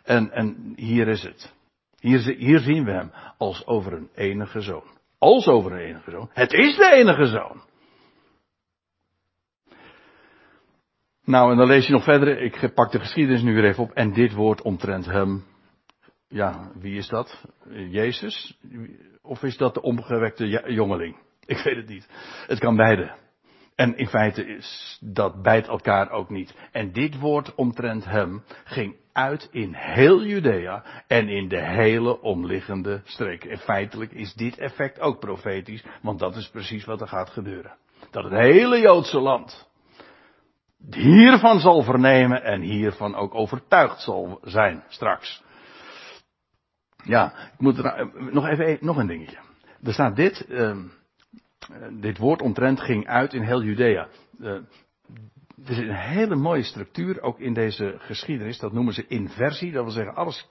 [0.04, 1.52] En, en hier is het.
[2.00, 4.84] Hier, hier zien we hem als over een enige zoon.
[5.18, 6.30] Als over een enige zoon.
[6.32, 7.62] Het is de enige zoon.
[11.24, 12.42] Nou, en dan lees je nog verder.
[12.42, 13.90] Ik pak de geschiedenis nu weer even op.
[13.90, 15.44] En dit woord omtrent hem.
[16.34, 17.44] Ja, wie is dat?
[17.70, 18.58] Jezus?
[19.22, 21.16] Of is dat de omgewekte jongeling?
[21.46, 22.08] Ik weet het niet.
[22.46, 23.14] Het kan beide.
[23.74, 26.54] En in feite is dat bijt elkaar ook niet.
[26.72, 33.00] En dit woord omtrent hem ging uit in heel Judea en in de hele omliggende
[33.04, 33.50] streken.
[33.50, 37.76] En feitelijk is dit effect ook profetisch, want dat is precies wat er gaat gebeuren.
[38.10, 39.68] Dat het hele Joodse land
[40.90, 45.42] hiervan zal vernemen en hiervan ook overtuigd zal zijn straks.
[47.04, 49.38] Ja, ik moet er, nog even nog een dingetje.
[49.82, 50.46] Er staat dit.
[50.48, 50.76] Uh, eh,
[52.00, 54.08] dit woord omtrent ging uit in heel Judea.
[54.40, 54.48] Uh,
[55.64, 58.58] er is een hele mooie structuur ook in deze geschiedenis.
[58.58, 59.72] Dat noemen ze inversie.
[59.72, 60.48] Dat wil zeggen, alles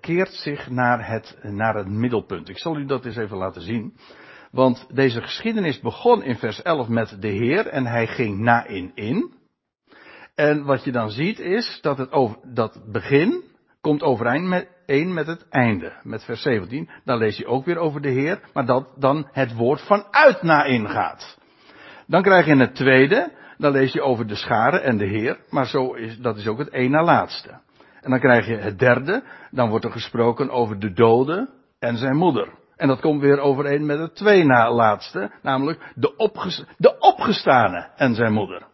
[0.00, 2.48] keert zich naar het, naar het middelpunt.
[2.48, 3.96] Ik zal u dat eens even laten zien.
[4.50, 8.92] Want deze geschiedenis begon in vers 11 met de Heer en hij ging na in
[8.94, 9.32] in.
[10.34, 13.42] En wat je dan ziet is dat het over, dat begin
[13.80, 15.92] komt overeind met, één met het einde.
[16.02, 16.88] Met vers 17.
[17.04, 20.64] Dan lees je ook weer over de Heer, maar dat dan het woord vanuit na
[20.64, 21.38] ingaat.
[22.06, 25.66] Dan krijg je het tweede, dan lees je over de schare en de Heer, maar
[25.66, 27.60] zo is, dat is ook het één na laatste.
[28.00, 32.16] En dan krijg je het derde, dan wordt er gesproken over de dode en zijn
[32.16, 32.48] moeder.
[32.76, 37.90] En dat komt weer overeen met het twee na laatste, namelijk de, opges de opgestane
[37.96, 38.66] en zijn moeder.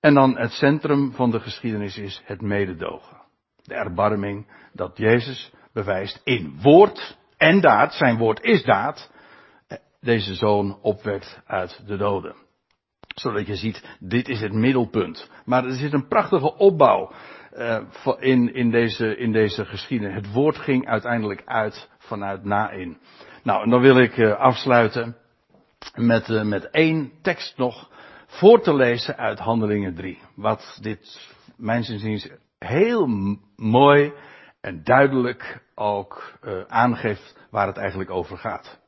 [0.00, 3.21] En dan het centrum van de geschiedenis is het mededogen
[3.62, 9.10] de erbarming dat Jezus bewijst in woord en daad, zijn woord is daad,
[10.00, 12.34] deze zoon opwekt uit de doden.
[13.14, 15.30] Zodat je ziet, dit is het middelpunt.
[15.44, 17.12] Maar er zit een prachtige opbouw
[17.56, 17.78] uh,
[18.18, 20.14] in, in, deze, in deze geschiedenis.
[20.14, 22.98] Het woord ging uiteindelijk uit vanuit na-in.
[23.42, 25.16] Nou, en dan wil ik uh, afsluiten
[25.94, 27.90] met, met één tekst nog
[28.26, 30.18] voor te lezen uit Handelingen 3.
[30.34, 32.28] Wat dit, mijn inziens,
[32.62, 33.06] heel
[33.56, 34.12] mooi
[34.60, 38.80] en duidelijk ook uh, aangeeft waar het eigenlijk over gaat.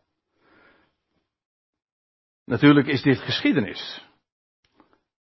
[2.45, 4.09] Natuurlijk is dit geschiedenis.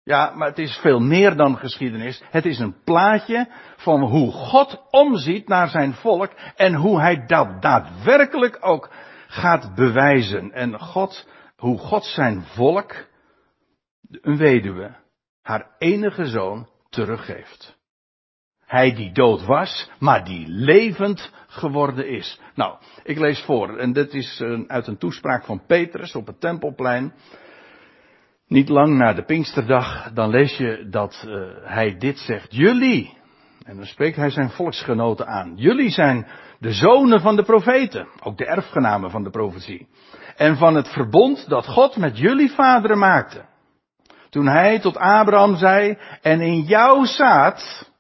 [0.03, 2.23] Ja, maar het is veel meer dan geschiedenis.
[2.31, 7.63] Het is een plaatje van hoe God omziet naar zijn volk en hoe hij dat
[7.63, 8.91] daadwerkelijk ook
[9.27, 10.53] gaat bewijzen.
[10.53, 13.07] En God, hoe God zijn volk,
[14.11, 14.97] een weduwe,
[15.43, 17.76] haar enige zoon teruggeeft.
[18.67, 22.41] Hij die dood was, maar die levend geworden is.
[22.55, 23.79] Nou, ik lees voor.
[23.79, 27.13] En dit is uit een toespraak van Petrus op het Tempelplein.
[28.49, 32.55] Niet lang na de Pinksterdag, dan lees je dat uh, hij dit zegt.
[32.55, 33.17] Jullie,
[33.65, 35.53] en dan spreekt hij zijn volksgenoten aan.
[35.57, 36.27] Jullie zijn
[36.59, 39.89] de zonen van de profeten, ook de erfgenamen van de profetie.
[40.37, 43.45] En van het verbond dat God met jullie vaderen maakte.
[44.31, 47.91] Toen hij tot Abraham zei, en in jouw zaad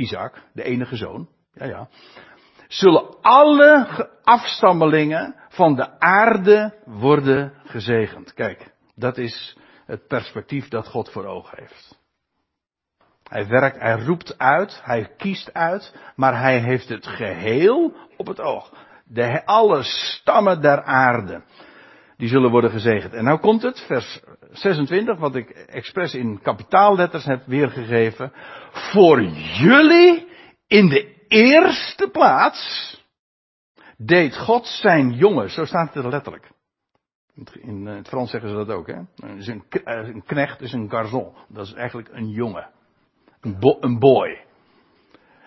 [0.00, 1.88] Isaac, de enige zoon, ja, ja,
[2.68, 8.34] zullen alle afstammelingen van de aarde worden gezegend.
[8.34, 11.98] Kijk, dat is het perspectief dat God voor ogen heeft.
[13.28, 18.40] Hij werkt, hij roept uit, hij kiest uit, maar hij heeft het geheel op het
[18.40, 18.72] oog.
[19.04, 21.42] De, alle stammen der aarde,
[22.20, 23.12] die zullen worden gezegend.
[23.12, 28.32] En nou komt het, vers 26, wat ik expres in kapitaalletters heb weergegeven.
[28.70, 29.22] Voor
[29.58, 30.28] jullie
[30.66, 32.98] in de eerste plaats
[33.96, 35.50] deed God zijn jongen.
[35.50, 36.50] Zo staat het er letterlijk.
[37.60, 39.00] In het Frans zeggen ze dat ook, hè?
[39.16, 41.34] een, eh, een knecht is een garçon.
[41.48, 42.70] Dat is eigenlijk een jongen.
[43.40, 44.44] Een, een boy.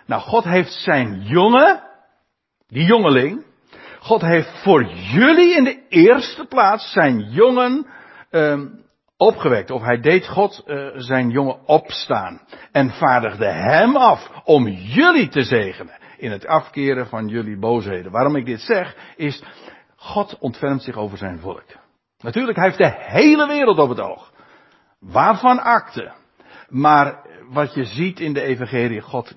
[0.05, 1.84] Nou, God heeft zijn jongen,
[2.67, 3.45] die jongeling,
[4.03, 7.87] God heeft voor jullie in de eerste plaats zijn jongen
[8.31, 8.85] um,
[9.17, 9.71] opgewekt.
[9.71, 12.41] Of hij deed God uh, zijn jongen opstaan.
[12.71, 15.99] En vaardigde hem af om jullie te zegenen.
[16.17, 18.11] In het afkeren van jullie boosheden.
[18.11, 19.43] Waarom ik dit zeg, is
[19.95, 21.65] God ontfermt zich over zijn volk.
[22.17, 24.31] Natuurlijk, hij heeft de hele wereld op het oog.
[24.99, 26.11] Waarvan akte.
[26.69, 29.35] Maar wat je ziet in de evangelie, God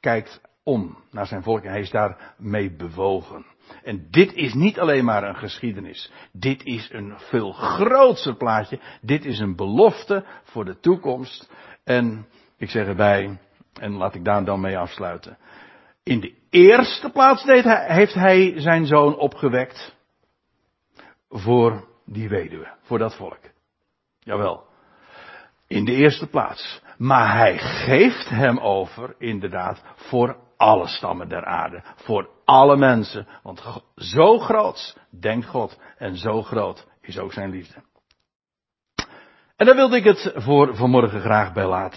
[0.00, 3.46] kijkt om naar zijn volk en hij is daarmee bewogen.
[3.82, 6.12] En dit is niet alleen maar een geschiedenis.
[6.32, 8.80] Dit is een veel grootser plaatje.
[9.00, 11.50] Dit is een belofte voor de toekomst.
[11.84, 13.38] En ik zeg erbij,
[13.80, 15.38] en laat ik daar dan mee afsluiten.
[16.02, 17.44] In de eerste plaats
[17.86, 19.96] heeft hij zijn zoon opgewekt
[21.28, 23.40] voor die weduwe, voor dat volk.
[24.18, 24.66] Jawel.
[25.66, 26.82] In de eerste plaats.
[26.98, 31.82] Maar hij geeft hem over, inderdaad, voor alle stammen der aarde.
[31.96, 33.26] Voor alle mensen.
[33.42, 37.82] Want zo groot denkt God en zo groot is ook zijn liefde.
[39.56, 41.96] En daar wilde ik het voor vanmorgen graag bij laten.